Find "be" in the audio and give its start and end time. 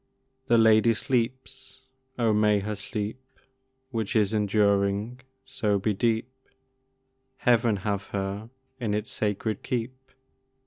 5.77-5.93